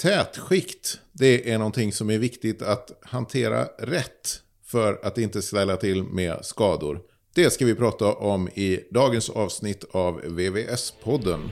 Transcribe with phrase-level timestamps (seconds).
[0.00, 6.02] Tätskikt, det är någonting som är viktigt att hantera rätt för att inte ställa till
[6.02, 7.00] med skador.
[7.34, 11.50] Det ska vi prata om i dagens avsnitt av VVS-podden.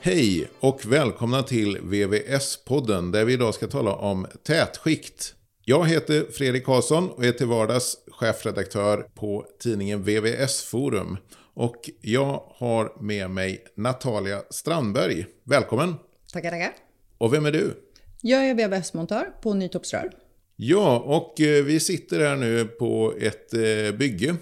[0.00, 5.34] Hej och välkomna till VVS-podden där vi idag ska tala om tätskikt.
[5.66, 11.16] Jag heter Fredrik Karlsson och är till vardags chefredaktör på tidningen VVS Forum.
[11.54, 15.26] Och jag har med mig Natalia Strandberg.
[15.44, 15.94] Välkommen!
[16.32, 16.72] Tackar, tackar.
[17.18, 17.74] Och vem är du?
[18.20, 20.10] Jag är VVS-montör på Nytorpsrör.
[20.56, 24.36] Ja, och eh, vi sitter här nu på ett eh, bygge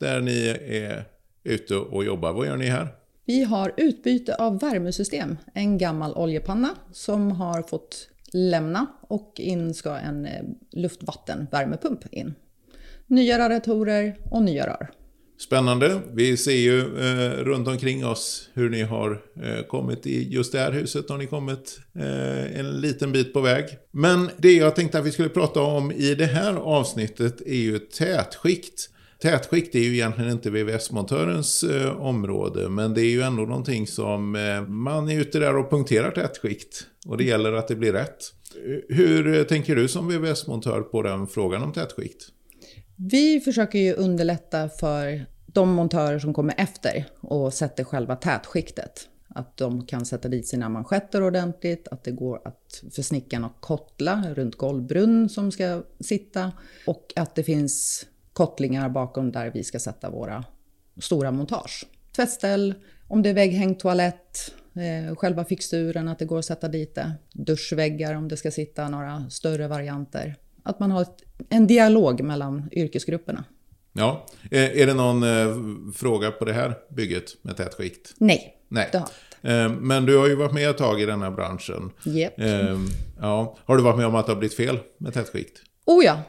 [0.00, 1.04] där ni är
[1.44, 2.32] ute och jobbar.
[2.32, 2.88] Vad gör ni här?
[3.24, 5.36] Vi har utbyte av värmesystem.
[5.54, 12.34] En gammal oljepanna som har fått lämna och in ska en eh, luftvattenvärmepump in.
[13.08, 14.90] Nya radiatorer och nya rör.
[15.38, 16.00] Spännande.
[16.12, 20.58] Vi ser ju eh, runt omkring oss hur ni har eh, kommit i just det
[20.58, 21.10] här huset.
[21.10, 23.64] Har ni kommit eh, en liten bit på väg.
[23.90, 27.78] Men det jag tänkte att vi skulle prata om i det här avsnittet är ju
[27.78, 28.90] tätskikt.
[29.22, 34.36] Tätskikt är ju egentligen inte VVS-montörens eh, område, men det är ju ändå någonting som
[34.36, 36.86] eh, man är ute där och punkterar tätskikt.
[37.06, 38.32] Och det gäller att det blir rätt.
[38.88, 42.28] Hur eh, tänker du som VVS-montör på den frågan om tätskikt?
[43.00, 49.08] Vi försöker ju underlätta för de montörer som kommer efter och sätter själva tätskiktet.
[49.28, 53.60] Att de kan sätta dit sina manschetter ordentligt, att det går att för snickaren att
[53.60, 56.52] kottla runt golvbrunn som ska sitta
[56.86, 60.44] och att det finns kottlingar bakom där vi ska sätta våra
[61.00, 61.86] stora montage.
[62.16, 62.74] Tvättställ,
[63.08, 67.12] om det är vägghängd toalett, eh, själva fixturen, att det går att sätta dit det.
[67.32, 70.36] Duschväggar om det ska sitta några större varianter.
[70.62, 71.06] Att man har
[71.48, 73.44] en dialog mellan yrkesgrupperna.
[73.92, 75.56] Ja, är det någon eh,
[75.94, 78.14] fråga på det här bygget med tätskikt?
[78.18, 78.88] Nej, Nej.
[78.92, 81.90] det har eh, Men du har ju varit med ett tag i den här branschen.
[82.06, 82.40] Yep.
[82.40, 82.78] Eh,
[83.20, 83.56] ja.
[83.64, 85.62] Har du varit med om att det har blivit fel med tätskikt?
[85.86, 86.22] Oh ja,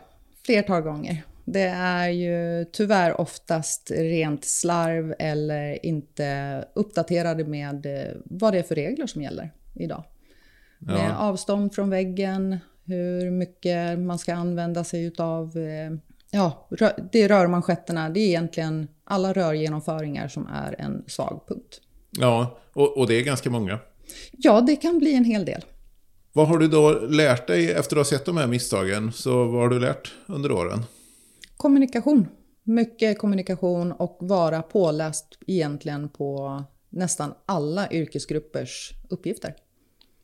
[0.46, 1.24] flertal gånger.
[1.46, 8.64] Det är ju tyvärr oftast rent slarv eller inte uppdaterade med eh, vad det är
[8.64, 10.04] för regler som gäller idag.
[10.80, 10.94] Ja.
[10.94, 12.58] Med avstånd från väggen,
[12.90, 15.92] hur mycket man ska använda sig utav eh,
[16.32, 16.68] Ja,
[17.12, 18.10] det är rörmanschetterna.
[18.10, 21.82] Det är egentligen alla rörgenomföringar som är en svag punkt.
[22.12, 23.80] Ja, och, och det är ganska många.
[24.32, 25.66] Ja, det kan bli en hel del.
[26.34, 29.12] Vad har du då lärt dig efter att ha sett de här misstagen?
[29.12, 30.84] Så vad har du lärt under åren?
[31.58, 32.28] Kommunikation.
[32.64, 39.56] Mycket kommunikation och vara påläst egentligen på nästan alla yrkesgruppers uppgifter.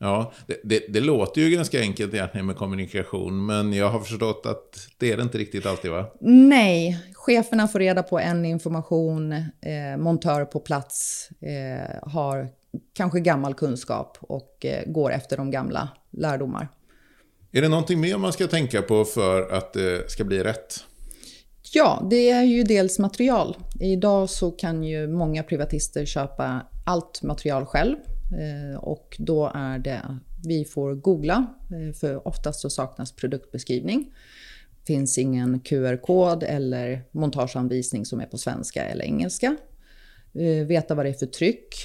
[0.05, 4.45] Ja, det, det, det, låter ju ganska enkelt egentligen med kommunikation, men jag har förstått
[4.45, 6.05] att det är det inte riktigt alltid va?
[6.21, 12.47] Nej, cheferna får reda på en information, eh, montör på plats eh, har
[12.93, 16.67] kanske gammal kunskap och eh, går efter de gamla lärdomar.
[17.51, 20.83] Är det någonting mer man ska tänka på för att det ska bli rätt?
[21.73, 23.57] Ja, det är ju dels material.
[23.79, 27.95] Idag så kan ju många privatister köpa allt material själv
[28.31, 34.13] Eh, och då är det vi får googla, eh, för oftast så saknas produktbeskrivning.
[34.87, 39.57] finns ingen QR-kod eller montageanvisning som är på svenska eller engelska.
[40.33, 41.75] Eh, veta vad det är för tryck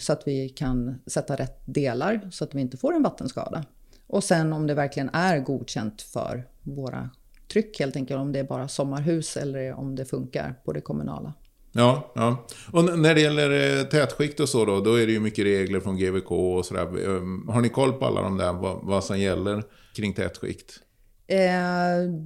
[0.00, 3.64] så att vi kan sätta rätt delar så att vi inte får en vattenskada.
[4.06, 7.10] Och sen om det verkligen är godkänt för våra
[7.52, 8.20] tryck helt enkelt.
[8.20, 11.32] Om det är bara sommarhus eller om det funkar på det kommunala.
[11.72, 12.46] Ja, ja.
[12.72, 15.80] Och när det gäller eh, tätskikt och så då, då är det ju mycket regler
[15.80, 17.16] från GVK och sådär.
[17.16, 19.62] Ehm, har ni koll på alla de där, vad, vad som gäller
[19.96, 20.80] kring tätskikt?
[21.26, 21.38] Eh,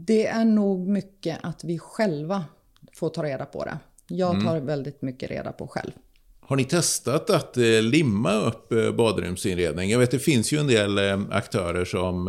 [0.07, 2.45] det är nog mycket att vi själva
[2.95, 3.79] får ta reda på det.
[4.09, 4.45] Jag mm.
[4.45, 4.67] tar mm.
[4.67, 5.91] väldigt mycket reda på själv.
[6.41, 9.91] Har ni testat att eh, limma upp eh, badrumsinredning?
[9.91, 10.99] Jag vet det finns ju en del
[11.31, 12.25] aktörer som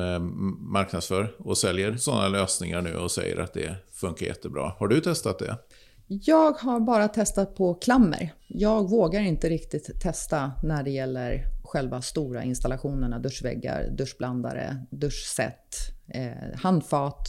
[0.60, 4.74] marknadsför och säljer sådana lösningar nu och säger att det funkar jättebra.
[4.78, 5.58] Har du testat det?
[6.08, 8.34] Jag har bara testat på klammer.
[8.48, 15.78] Jag vågar inte riktigt testa när det gäller själva stora installationerna, duschväggar, duschblandare, duschset,
[16.08, 17.28] eh, handfat.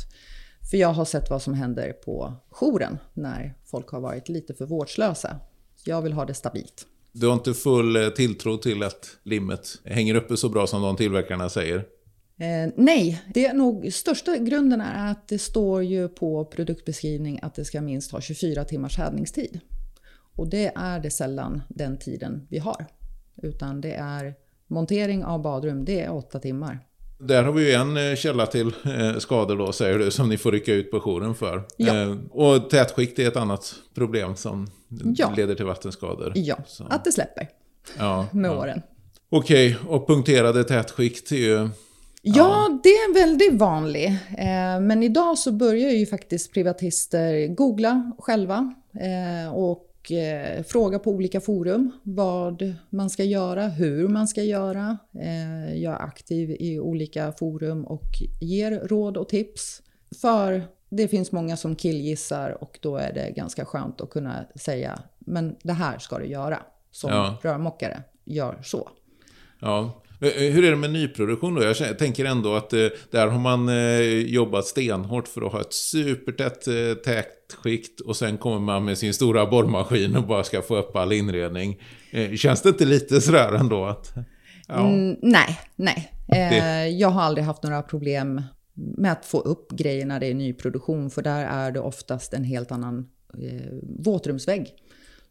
[0.70, 4.66] För jag har sett vad som händer på jouren när folk har varit lite för
[4.66, 5.40] vårdslösa
[5.84, 6.86] jag vill ha det stabilt.
[7.12, 10.96] Du har inte full eh, tilltro till att limmet hänger uppe så bra som de
[10.96, 11.84] tillverkarna säger?
[12.40, 17.54] Eh, nej, det är nog största grunden är att det står ju på produktbeskrivning att
[17.54, 19.60] det ska minst ha 24 timmars härdningstid.
[20.36, 22.86] Och det är det sällan den tiden vi har.
[23.42, 24.34] Utan det är
[24.66, 26.78] montering av badrum, det är 8 timmar.
[27.18, 30.36] Där har vi ju en eh, källa till eh, skador då, säger du, som ni
[30.38, 31.62] får rycka ut på jouren för.
[31.76, 32.02] Ja.
[32.02, 34.70] Eh, och tätskikt är ett annat problem som
[35.16, 35.32] Ja.
[35.36, 36.32] leder till vattenskador.
[36.34, 37.48] Ja, Så, att det släpper
[37.98, 38.58] ja, med ja.
[38.58, 38.82] åren.
[39.30, 41.68] Okej, och punkterade tätskikt är ju...
[42.26, 44.10] Ja, det är väldigt vanligt.
[44.38, 51.10] Eh, men idag så börjar ju faktiskt privatister googla själva eh, och eh, fråga på
[51.10, 54.98] olika forum vad man ska göra, hur man ska göra.
[55.74, 58.10] Jag är aktiv i olika forum och
[58.40, 59.82] ger råd och tips.
[60.20, 64.98] För det finns många som killgissar och då är det ganska skönt att kunna säga
[65.18, 66.58] men det här ska du göra
[66.90, 67.38] som Ja.
[67.42, 68.02] rörmokare.
[68.24, 68.90] Gör så.
[69.60, 70.03] Ja.
[70.26, 71.62] Eh, Hur är det med nyproduktion då?
[71.62, 74.00] Jag tänker ändå att eh, där har man eh,
[74.34, 79.14] jobbat stenhårt för att ha ett supertätt eh, tätskikt och sen kommer man med sin
[79.14, 81.80] stora borrmaskin och bara ska få upp all inredning.
[82.10, 84.12] Eh, Känns det inte lite sådär ändå att...
[84.68, 84.88] Ja.
[84.88, 86.12] Mm, nej, nej.
[86.28, 88.42] Eh, Det- Jag har aldrig haft några problem
[88.74, 92.44] med att få upp grejer när det är nyproduktion, för där är det oftast en
[92.44, 93.08] helt annan
[93.42, 93.72] eh,
[94.04, 94.66] våtrumsvägg.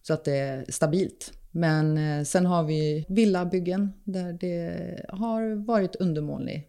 [0.01, 1.31] Så att det är stabilt.
[1.55, 6.67] Men eh, sen har vi villabyggen där det har varit undermålig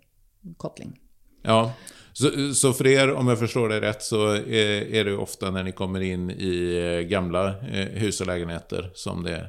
[0.57, 1.01] koppling.
[1.43, 1.73] Ja,
[2.13, 5.63] så, så för er, om jag förstår det rätt, så är, är det ofta när
[5.63, 9.47] ni kommer in i eh, gamla eh, hus och lägenheter som det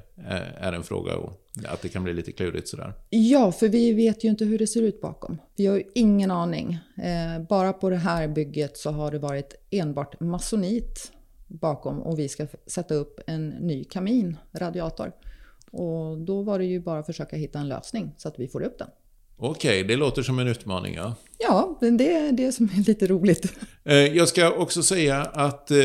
[0.59, 1.33] är en fråga och
[1.67, 2.93] att det kan bli lite klurigt sådär.
[3.09, 5.38] Ja, för vi vet ju inte hur det ser ut bakom.
[5.57, 6.79] Vi har ju ingen aning.
[7.49, 11.11] Bara på det här bygget så har det varit enbart masonit
[11.61, 15.11] bakom och vi ska sätta upp en ny kamin, radiator.
[15.71, 18.63] Och då var det ju bara att försöka hitta en lösning så att vi får
[18.63, 18.87] upp den.
[19.37, 21.15] Okej, det låter som en utmaning ja.
[21.37, 23.53] Ja, det är det som är lite roligt.
[23.83, 25.77] Eh, Jag ska också säga att eh,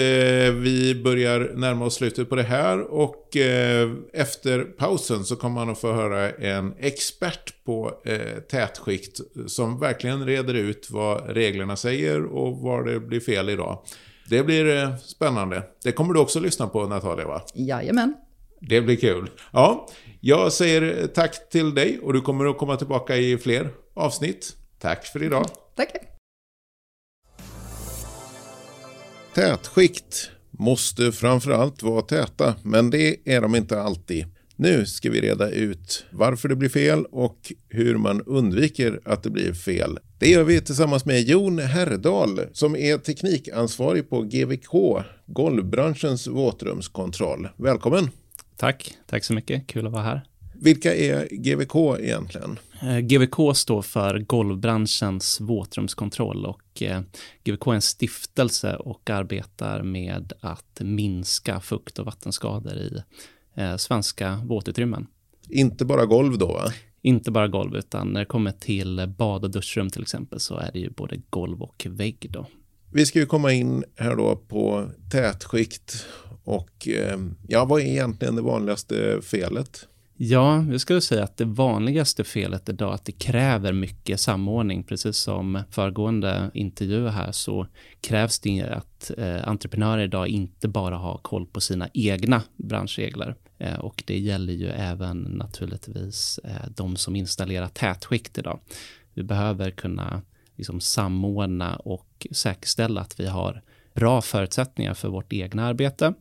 [0.54, 5.70] vi börjar närma oss slutet på det här och eh, efter pausen så kommer man
[5.70, 7.92] att få höra en expert på
[8.50, 13.82] tätskikt som verkligen reder ut vad reglerna säger och var det blir fel idag.
[14.30, 15.62] Det blir eh, spännande.
[15.82, 17.42] Det kommer du också lyssna på Natalia va?
[17.54, 18.14] Jajamän.
[18.60, 19.30] Det blir kul.
[19.52, 19.88] Ja,
[20.20, 24.56] jag säger tack till dig och du kommer att komma tillbaka i fler avsnitt.
[24.78, 25.46] Tack för idag.
[25.76, 25.92] Tack.
[29.34, 34.26] Tätskikt måste framförallt vara täta, men det är de inte alltid.
[34.62, 39.30] Nu ska vi reda ut varför det blir fel och hur man undviker att det
[39.30, 39.98] blir fel.
[40.18, 47.48] Det gör vi tillsammans med Jon Herrdal som är teknikansvarig på GVK, golvbranschens våtrumskontroll.
[47.56, 48.10] Välkommen!
[48.56, 49.66] Tack, tack så mycket.
[49.66, 50.20] Kul att vara här.
[50.54, 52.58] Vilka är GVK egentligen?
[52.82, 57.00] Eh, GVK står för golvbranschens våtrumskontroll och eh,
[57.44, 63.02] GVK är en stiftelse och arbetar med att minska fukt och vattenskador i
[63.54, 65.06] eh, svenska våtutrymmen.
[65.48, 66.72] Inte bara golv då va?
[67.02, 70.70] Inte bara golv, utan när det kommer till bad och duschrum till exempel så är
[70.72, 72.46] det ju både golv och vägg då.
[72.92, 76.06] Vi ska ju komma in här då på tätskikt
[76.44, 77.18] och eh,
[77.48, 79.88] ja, vad är egentligen det vanligaste felet?
[80.22, 84.84] Ja, jag skulle säga att det vanligaste felet idag är att det kräver mycket samordning.
[84.84, 87.66] Precis som föregående intervju här så
[88.00, 93.34] krävs det att eh, entreprenörer idag inte bara har koll på sina egna branschregler.
[93.58, 98.60] Eh, och det gäller ju även naturligtvis eh, de som installerar tätskikt idag.
[99.14, 100.22] Vi behöver kunna
[100.56, 103.62] liksom, samordna och säkerställa att vi har
[103.94, 106.14] bra förutsättningar för vårt egna arbete.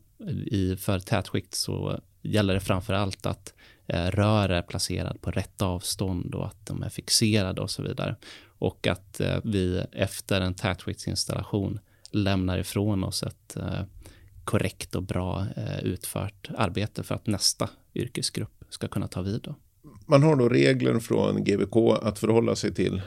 [0.46, 3.54] I, för tätskikt så gäller det framför allt att
[3.92, 8.16] Eh, rör är placerad på rätt avstånd och att de är fixerade och så vidare.
[8.58, 11.80] Och att eh, vi efter en tätskiktsinstallation
[12.10, 13.82] lämnar ifrån oss ett eh,
[14.44, 15.46] korrekt och bra
[15.82, 19.40] utfört arbete för att nästa yrkesgrupp ska kunna ta vid.
[19.42, 19.54] Då.
[20.06, 23.02] Man har då regler från GVK att förhålla sig till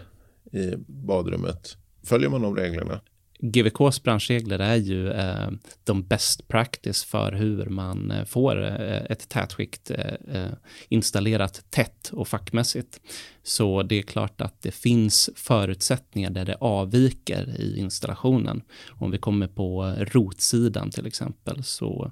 [0.52, 1.78] i badrummet.
[2.04, 3.02] Följer man de reglerna?
[3.46, 5.50] GVKs branschregler är ju eh,
[5.84, 10.52] de best practice för hur man eh, får eh, ett tätskikt eh, eh,
[10.90, 13.00] installerat tätt och fackmässigt.
[13.44, 18.62] Så det är klart att det finns förutsättningar där det avviker i installationen.
[18.90, 22.12] Om vi kommer på rotsidan till exempel så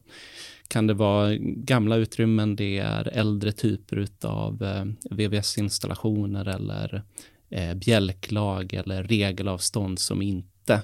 [0.67, 7.03] kan det vara gamla utrymmen, det är äldre typer av eh, VVS-installationer eller
[7.49, 10.81] eh, bjälklag eller regelavstånd som inte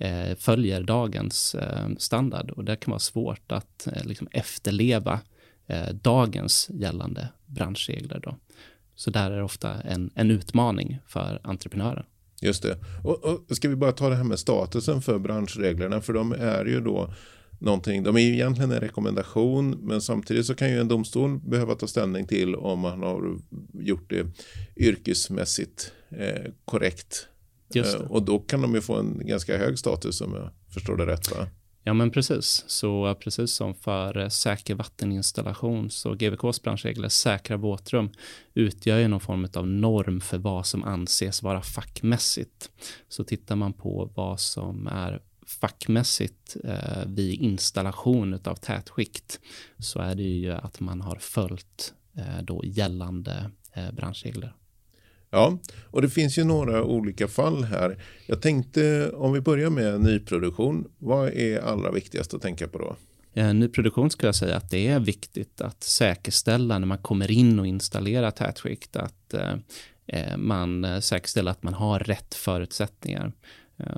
[0.00, 5.20] eh, följer dagens eh, standard och det kan vara svårt att eh, liksom efterleva
[5.66, 8.20] eh, dagens gällande branschregler.
[8.20, 8.36] Då.
[8.94, 12.04] Så där är det ofta en, en utmaning för entreprenören.
[12.42, 12.78] Just det.
[13.04, 16.64] Och, och ska vi bara ta det här med statusen för branschreglerna, för de är
[16.64, 17.14] ju då
[17.60, 18.02] någonting.
[18.02, 21.86] De är ju egentligen en rekommendation men samtidigt så kan ju en domstol behöva ta
[21.86, 23.38] ställning till om man har
[23.72, 24.26] gjort det
[24.76, 27.26] yrkesmässigt eh, korrekt.
[27.76, 31.06] Eh, och då kan de ju få en ganska hög status om jag förstår det
[31.06, 31.46] rätt va?
[31.84, 32.64] Ja, men precis.
[32.66, 38.10] Så precis som för eh, säker vatteninstallation så GVKs branschregler säkra våtrum
[38.54, 42.70] utgör ju någon form av norm för vad som anses vara fackmässigt.
[43.08, 49.40] Så tittar man på vad som är fackmässigt eh, vid installation av tätskikt
[49.78, 54.54] så är det ju att man har följt eh, då gällande eh, branschregler.
[55.30, 58.02] Ja, och det finns ju några olika fall här.
[58.26, 60.88] Jag tänkte om vi börjar med nyproduktion.
[60.98, 62.96] Vad är allra viktigast att tänka på då?
[63.34, 67.58] Eh, nyproduktion skulle jag säga att det är viktigt att säkerställa när man kommer in
[67.58, 69.54] och installerar tätskikt att eh,
[70.06, 73.32] eh, man säkerställer att man har rätt förutsättningar.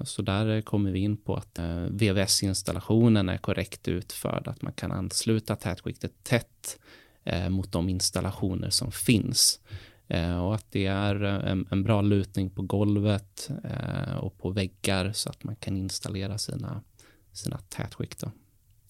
[0.04, 1.58] Så där kommer vi in på att
[1.90, 6.78] VVS-installationen är korrekt utförd, att man kan ansluta tätskiktet tätt
[7.48, 9.60] mot de installationer som finns.
[10.12, 14.50] Eh, och att det är eh, en, en bra lutning på golvet eh, och på
[14.50, 16.82] väggar så att man kan installera sina,
[17.32, 18.20] sina tätskikt.
[18.20, 18.30] Då.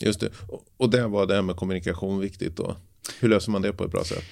[0.05, 0.31] Just det.
[0.77, 2.77] Och där var det här med kommunikation viktigt då.
[3.21, 4.25] Hur löser man det på ett bra sätt?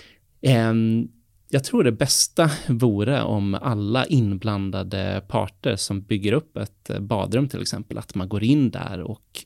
[0.71, 1.09] Um,
[1.49, 7.63] jag tror det bästa vore om alla inblandade parter som bygger upp ett badrum till
[7.63, 9.45] exempel, att man går in där och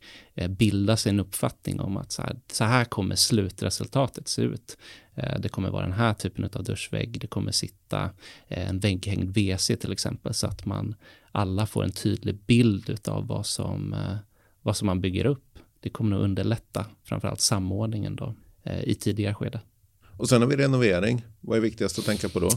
[0.49, 4.77] bildar sig en uppfattning om att så här, så här kommer slutresultatet se ut.
[5.15, 7.21] Eh, det kommer vara den här typen av duschvägg.
[7.21, 8.11] Det kommer sitta
[8.49, 10.95] eh, en vägghängd WC till exempel så att man
[11.33, 14.17] alla får en tydlig bild av vad som, eh,
[14.63, 15.59] vad som man bygger upp.
[15.81, 18.35] Det kommer nog underlätta framförallt samordningen då
[18.83, 19.61] i tidigare skede.
[20.17, 21.25] Och sen har vi renovering.
[21.41, 22.51] Vad är viktigast att tänka på då?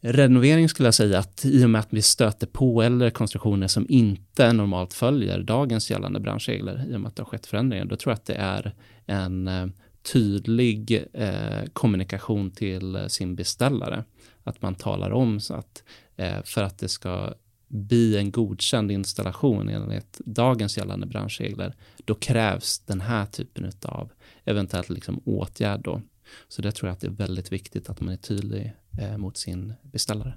[0.00, 3.86] Renovering skulle jag säga att i och med att vi stöter på eller konstruktioner som
[3.88, 7.96] inte normalt följer dagens gällande branschregler i och med att det har skett förändringar, då
[7.96, 8.74] tror jag att det är
[9.06, 14.04] en tydlig eh, kommunikation till eh, sin beställare.
[14.44, 15.82] Att man talar om så att
[16.16, 17.34] eh, för att det ska
[17.68, 24.12] bli en godkänd installation enligt dagens gällande branschregler, då krävs den här typen av
[24.44, 25.80] eventuellt liksom åtgärd.
[25.84, 26.02] Då.
[26.48, 29.36] Så det tror jag att det är väldigt viktigt att man är tydlig eh, mot
[29.36, 30.34] sin beställare.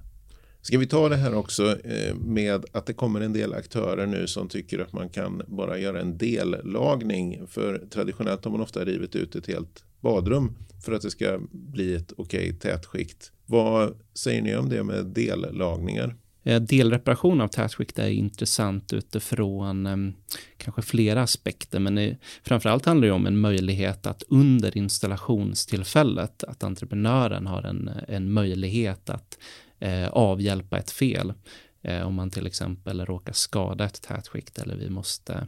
[0.66, 4.28] Ska vi ta det här också eh, med att det kommer en del aktörer nu
[4.28, 7.48] som tycker att man kan bara göra en dellagning.
[7.48, 10.56] För traditionellt har man ofta rivit ut ett helt badrum
[10.86, 13.32] för att det ska bli ett okej okay, tätskikt.
[13.46, 16.16] Vad säger ni om det med dellagningar?
[16.44, 19.98] Eh, delreparation av tätskikt är intressant utifrån eh,
[20.58, 27.48] kanske flera aspekter, men framförallt handlar det om en möjlighet att under installationstillfället, att entreprenören
[27.48, 29.38] har en, en möjlighet att
[29.86, 31.34] eh, avhjälpa ett fel.
[31.82, 35.48] Eh, om man till exempel råkar skada ett tätskikt eller vi måste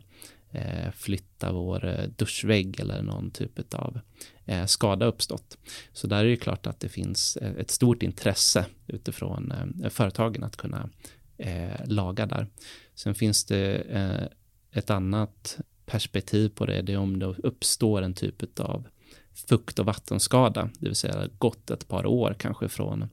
[0.52, 4.00] eh, flytta vår eh, duschvägg eller någon typ av
[4.46, 5.58] eh, skada uppstått.
[5.94, 9.54] Så där är det klart att det finns eh, ett stort intresse utifrån
[9.90, 10.90] företagen att kunna
[11.86, 12.48] laga där.
[12.96, 13.84] Sen finns det
[14.72, 18.88] ett annat perspektiv på det, det är om det uppstår en typ av
[19.50, 23.10] fukt och vattenskada, det vill säga gått ett par år kanske från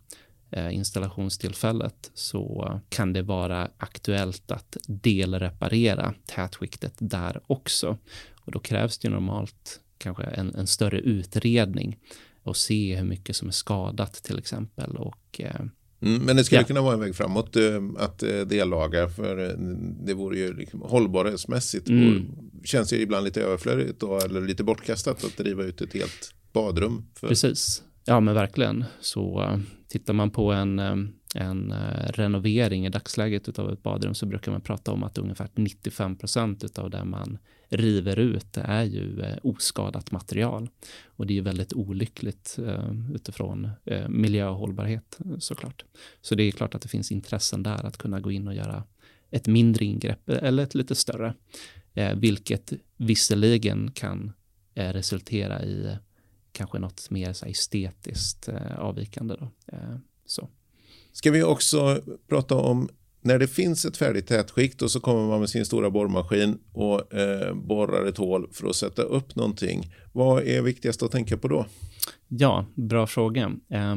[0.56, 7.98] installationstillfället så kan det vara aktuellt att delreparera tätskiktet där också.
[8.34, 11.98] Och då krävs det normalt kanske en, en större utredning
[12.42, 14.96] och se hur mycket som är skadat till exempel.
[14.96, 15.60] Och, eh,
[16.00, 16.66] mm, men det skulle ja.
[16.66, 19.56] kunna vara en väg framåt eh, att dellaga för
[20.06, 22.26] det vore ju liksom hållbarhetsmässigt mm.
[22.64, 27.06] känns ju ibland lite överflödigt då, eller lite bortkastat att driva ut ett helt badrum.
[27.14, 27.28] För...
[27.28, 28.84] Precis, ja men verkligen.
[29.00, 29.58] Så
[29.94, 30.78] Tittar man på en,
[31.34, 35.48] en eh, renovering i dagsläget av ett badrum så brukar man prata om att ungefär
[35.54, 40.68] 95 procent av det man river ut är ju eh, oskadat material.
[41.06, 42.58] Och det är ju väldigt olyckligt
[43.14, 45.84] utifrån eh, miljö och hållbarhet såklart.
[46.20, 48.84] Så det är klart att det finns intressen där att kunna gå in och göra
[49.30, 51.34] ett mindre ingrepp eller ett lite större,
[52.14, 54.32] vilket visserligen kan
[54.74, 55.96] resultera i
[56.54, 59.34] kanske något mer så estetiskt eh, avvikande.
[59.34, 59.48] Då.
[59.72, 59.96] Eh,
[60.26, 60.48] så.
[61.12, 62.88] Ska vi också prata om
[63.20, 67.14] när det finns ett färdigt tätskikt och så kommer man med sin stora borrmaskin och
[67.14, 69.94] eh, borrar ett hål för att sätta upp någonting.
[70.12, 71.66] Vad är viktigast att tänka på då?
[72.28, 73.52] Ja, bra fråga.
[73.68, 73.96] Eh,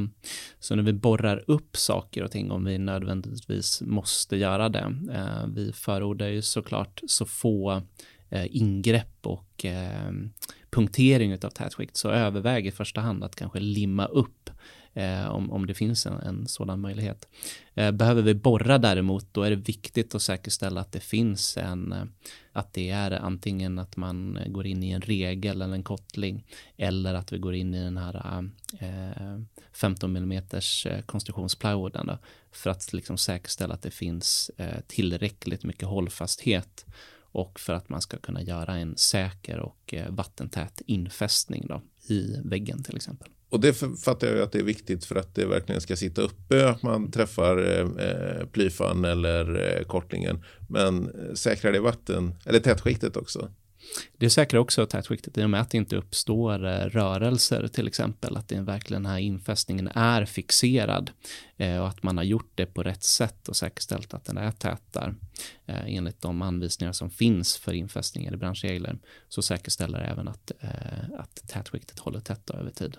[0.60, 4.96] så när vi borrar upp saker och ting, om vi nödvändigtvis måste göra det.
[5.14, 7.82] Eh, vi förordar ju såklart så få
[8.29, 10.12] Eh, ingrepp och eh,
[10.69, 14.50] punktering av tätskikt så överväg i första hand att kanske limma upp
[14.93, 17.27] eh, om, om det finns en, en sådan möjlighet.
[17.74, 21.91] Eh, behöver vi borra däremot, då är det viktigt att säkerställa att det finns en,
[21.91, 22.03] eh,
[22.51, 26.46] att det är antingen att man går in i en regel eller en kottling
[26.77, 28.43] eller att vi går in i den här
[28.79, 29.39] eh,
[29.74, 30.43] 15 mm
[31.05, 32.17] konstruktionsplywooden då,
[32.51, 36.86] för att liksom säkerställa att det finns eh, tillräckligt mycket hållfasthet
[37.38, 42.36] och för att man ska kunna göra en säker och eh, vattentät infästning då, i
[42.44, 43.29] väggen till exempel.
[43.50, 43.74] Och det
[44.06, 47.12] fattar jag att det är viktigt för att det verkligen ska sitta uppe, att man
[47.12, 50.44] träffar eh, plyfan eller eh, kortlingen.
[50.70, 53.50] Men eh, säkrar det vatten, eller tätskiktet också?
[54.17, 58.38] Det säkrar också tätskiktet i och med att det inte uppstår eh, rörelser till exempel,
[58.38, 61.12] att det verkligen den här infästningen är fixerad
[61.58, 64.51] eh, och att man har gjort det på rätt sätt och säkerställt att den är
[64.51, 65.15] tät där.
[65.65, 68.98] Eh, enligt de anvisningar som finns för infästningar i branschregler
[69.29, 70.51] så säkerställer det även att,
[71.17, 72.98] att tätskiktet håller tätt över tid.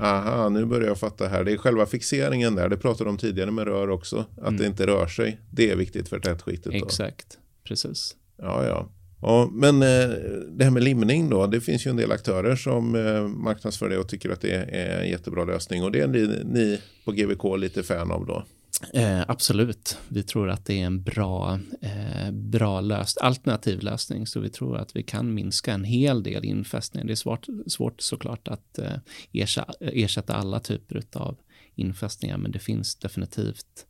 [0.00, 1.44] Aha, nu börjar jag fatta här.
[1.44, 2.68] Det är själva fixeringen där.
[2.68, 4.24] Det pratade om tidigare med rör också.
[4.36, 4.56] Att mm.
[4.56, 5.40] det inte rör sig.
[5.50, 6.72] Det är viktigt för tätskiktet.
[6.72, 6.86] Då.
[6.86, 8.16] Exakt, precis.
[8.36, 8.88] Ja, ja.
[9.26, 10.08] Ja, men eh,
[10.48, 13.98] det här med limning då, det finns ju en del aktörer som eh, marknadsför det
[13.98, 17.58] och tycker att det är en jättebra lösning och det är ni, ni på GVK
[17.58, 18.44] lite fan av då?
[18.92, 24.40] Eh, absolut, vi tror att det är en bra, eh, bra löst, alternativ lösning så
[24.40, 27.06] vi tror att vi kan minska en hel del infästningar.
[27.06, 28.96] Det är svårt, svårt såklart att eh,
[29.32, 31.36] ersätta, ersätta alla typer av
[31.74, 33.86] infästningar men det finns definitivt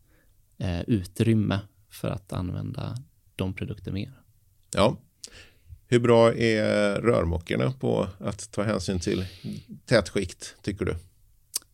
[0.58, 1.60] eh, utrymme
[1.90, 2.94] för att använda
[3.36, 4.20] de produkter mer.
[4.76, 4.96] Ja,
[5.88, 9.24] hur bra är rörmokarna på att ta hänsyn till
[9.86, 10.96] tätskikt, tycker du?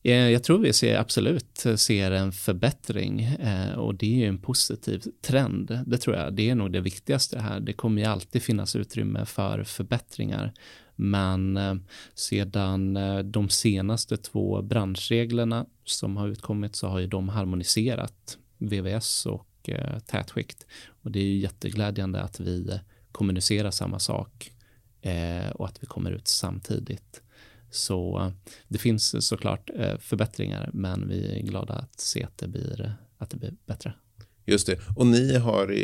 [0.02, 4.38] Eh, jag tror vi ser absolut ser en förbättring eh, och det är ju en
[4.38, 5.78] positiv trend.
[5.86, 7.60] Det tror jag, det är nog det viktigaste här.
[7.60, 10.52] Det kommer ju alltid finnas utrymme för förbättringar.
[10.96, 11.74] Men eh,
[12.14, 19.46] sedan de senaste två branschreglerna som har utkommit så har ju de harmoniserat VVS och
[20.06, 20.66] tätskikt.
[21.02, 22.80] Och det är ju jätteglädjande att vi
[23.12, 24.52] kommunicera samma sak
[25.00, 27.22] eh, och att vi kommer ut samtidigt.
[27.70, 28.32] Så
[28.68, 33.30] det finns såklart eh, förbättringar, men vi är glada att se att det blir, att
[33.30, 33.94] det blir bättre.
[34.50, 34.78] Just det.
[34.96, 35.74] Och ni har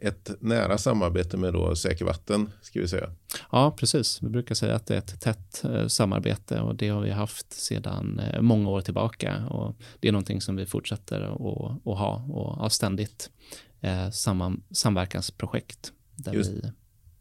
[0.00, 3.10] ett nära samarbete med då Säker Vatten, ska vi säga.
[3.52, 4.22] Ja, precis.
[4.22, 7.52] Vi brukar säga att det är ett tätt eh, samarbete och det har vi haft
[7.52, 9.46] sedan eh, många år tillbaka.
[9.46, 13.30] Och det är någonting som vi fortsätter att, att ha och har ständigt
[13.80, 14.10] eh,
[14.70, 15.92] samverkansprojekt.
[16.32, 16.60] Vi...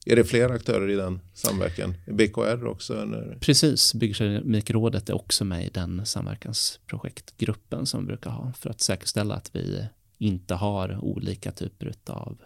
[0.06, 1.93] Är det fler aktörer i den samverkan?
[2.08, 3.01] BKR också?
[3.01, 3.38] Eller?
[3.41, 9.36] Precis, Byggkemikrådet är också med i den samverkansprojektgruppen som vi brukar ha för att säkerställa
[9.36, 12.38] att vi inte har olika typer av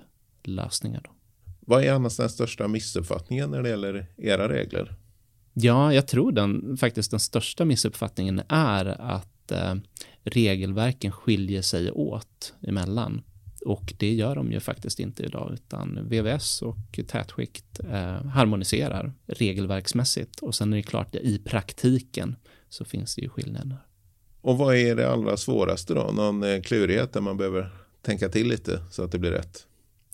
[0.43, 1.01] lösningar.
[1.03, 1.12] Då.
[1.60, 4.95] Vad är annars den största missuppfattningen när det gäller era regler?
[5.53, 9.75] Ja, jag tror den, faktiskt den största missuppfattningen är att eh,
[10.23, 13.21] regelverken skiljer sig åt emellan.
[13.67, 20.39] Och det gör de ju faktiskt inte idag, utan VVS och tätskikt eh, harmoniserar regelverksmässigt.
[20.39, 22.36] Och sen är det klart, i praktiken
[22.69, 23.77] så finns det ju skillnader.
[24.41, 26.12] Och vad är det allra svåraste då?
[26.13, 27.69] Någon eh, klurighet där man behöver
[28.01, 29.67] tänka till lite så att det blir rätt?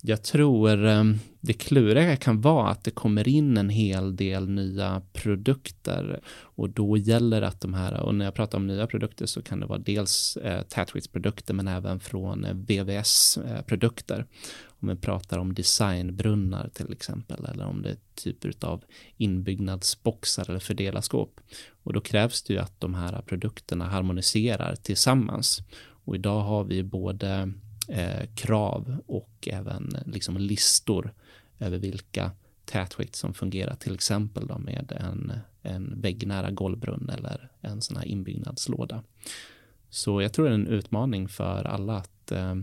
[0.06, 5.02] Jag tror ehm, det kluriga kan vara att det kommer in en hel del nya
[5.14, 9.42] produkter och då gäller att de här, och när jag pratar om nya produkter så
[9.42, 14.20] kan det vara dels eh, tätskiktsprodukter men även från eh, VVS-produkter.
[14.20, 14.26] Eh,
[14.66, 18.84] om vi pratar om designbrunnar till exempel eller om det är typer av
[19.18, 21.40] inbyggnadsboxar eller fördelarskåp.
[21.84, 25.62] Och då krävs det ju att de här produkterna harmoniserar tillsammans.
[26.06, 27.54] Och idag har vi både
[27.88, 31.14] eh, krav och även eh, liksom listor
[31.60, 32.32] över vilka
[32.66, 38.06] tätskikt som fungerar, till exempel då med en, en väggnära golvbrunn eller en sån här
[38.06, 39.04] inbyggnadslåda.
[39.90, 42.56] Så jag tror det är en utmaning för alla att, eh,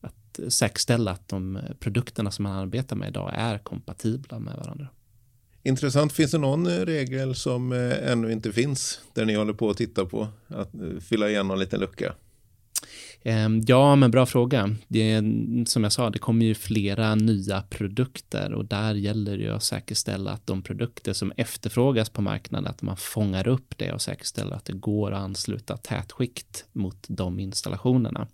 [0.00, 4.88] att säkerställa att de produkterna som man arbetar med idag är kompatibla med varandra.
[5.66, 6.12] Intressant.
[6.12, 9.76] Finns det någon eh, regel som eh, ännu inte finns där ni håller på att
[9.76, 12.14] titta på att fylla igen någon liten lucka?
[13.22, 14.76] Ehm, ja, men bra fråga.
[14.88, 15.22] Det,
[15.66, 19.62] som jag sa, det kommer ju flera nya produkter och där gäller det ju att
[19.62, 24.56] säkerställa att de produkter som efterfrågas på marknaden, att man fångar upp det och säkerställer
[24.56, 28.26] att det går att ansluta tätskikt mot de installationerna.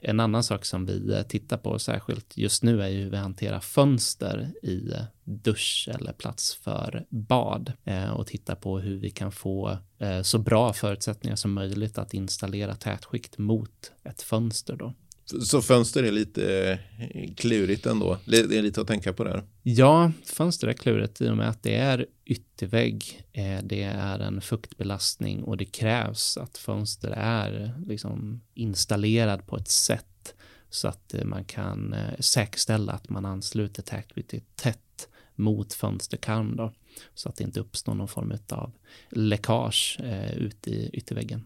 [0.00, 3.16] En annan sak som vi eh, tittar på särskilt just nu är ju hur vi
[3.16, 9.10] hanterar fönster i eh, dusch eller plats för bad eh, och tittar på hur vi
[9.10, 9.78] kan få
[10.22, 14.94] så bra förutsättningar som möjligt att installera tätskikt mot ett fönster då.
[15.42, 18.18] Så fönster är lite eh, klurigt ändå.
[18.26, 19.44] Det är lite att tänka på där.
[19.62, 23.22] Ja, fönster är klurigt i och med att det är yttervägg.
[23.32, 29.68] Eh, det är en fuktbelastning och det krävs att fönster är liksom installerad på ett
[29.68, 30.34] sätt
[30.70, 36.72] så att eh, man kan säkerställa att man ansluter täckbytet tätt mot fönsterkarm då,
[37.14, 38.72] så att det inte uppstår någon form av
[39.10, 40.00] läckage
[40.36, 41.44] ut i ytterväggen.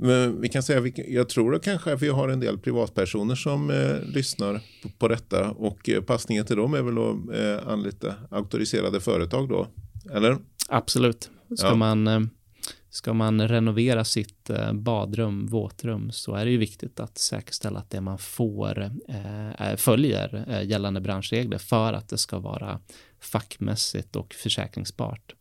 [0.00, 3.70] Men vi kan säga, jag tror att kanske att vi har en del privatpersoner som
[3.70, 8.14] eh, lyssnar på, på detta och eh, passningen till dem är väl att eh, anlita
[8.30, 9.66] auktoriserade företag då,
[10.12, 10.38] eller?
[10.68, 11.30] Absolut.
[11.56, 11.74] Ska, ja.
[11.74, 12.20] man, eh,
[12.90, 17.90] ska man renovera sitt eh, badrum, våtrum, så är det ju viktigt att säkerställa att
[17.90, 18.90] det man får
[19.76, 22.80] följer gällande branschregler för att det ska vara
[23.20, 25.34] fackmässigt och försäkringsbart.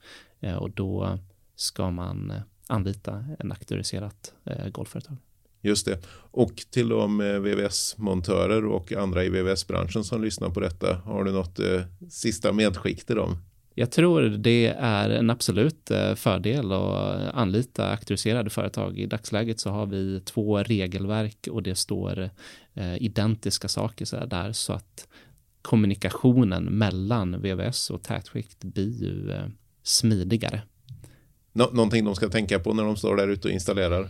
[0.59, 1.19] och då
[1.55, 2.33] ska man
[2.69, 5.17] anlita en auktoriserat eh, golvföretag.
[5.61, 5.99] Just det.
[6.31, 11.59] Och till de VVS-montörer och andra i VVS-branschen som lyssnar på detta, har du något
[11.59, 13.37] eh, sista medskick till dem?
[13.79, 18.99] Jag tror det är en absolut eh, fördel att anlita auktoriserade företag.
[18.99, 22.29] I dagsläget så har vi två regelverk och det står
[22.73, 25.07] eh, identiska saker där så att
[25.61, 29.45] kommunikationen mellan VVS och tätskikt blir ju eh,
[29.83, 30.61] smidigare.
[31.57, 34.09] Nå någonting de ska tänka på när de står där ute och installerar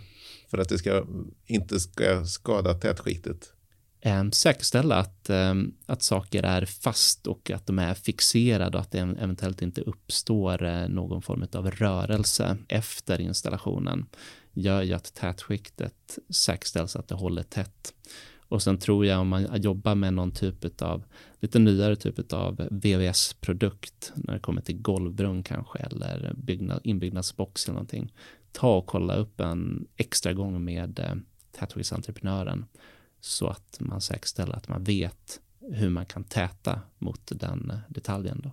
[0.49, 1.05] för att det ska,
[1.45, 3.53] inte ska skada tätskiktet?
[4.01, 5.53] Eh, säkerställa att, eh,
[5.85, 10.63] att saker är fast och att de är fixerade och att det eventuellt inte uppstår
[10.63, 14.05] eh, någon form av rörelse efter installationen
[14.53, 17.93] gör ju att tätskiktet säkerställs att det håller tätt.
[18.49, 21.03] Och sen tror jag om man jobbar med någon typ av
[21.39, 27.73] lite nyare typ av VVS-produkt när det kommer till golvbrunn kanske eller byggnad, inbyggnadsbox eller
[27.73, 28.13] någonting.
[28.51, 31.15] Ta och kolla upp en extra gång med eh,
[31.51, 32.65] Tatwis-entreprenören
[33.19, 35.39] så att man säkerställer att man vet
[35.71, 38.41] hur man kan täta mot den eh, detaljen.
[38.43, 38.51] Då.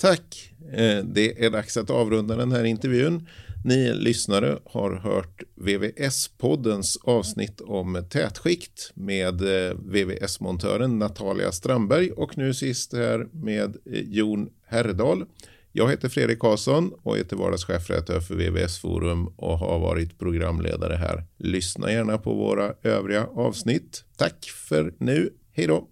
[0.00, 0.52] Tack!
[0.72, 3.26] Eh, det är dags att avrunda den här intervjun.
[3.64, 12.54] Ni lyssnare har hört VVS-poddens avsnitt om tätskikt med eh, VVS-montören Natalia Strandberg och nu
[12.54, 15.24] sist här med eh, Jon Herredal.
[15.72, 20.18] Jag heter Fredrik Karlsson och är till vardags chefredaktör för VVS Forum och har varit
[20.18, 21.24] programledare här.
[21.38, 24.04] Lyssna gärna på våra övriga avsnitt.
[24.16, 25.30] Tack för nu.
[25.52, 25.88] Hej då!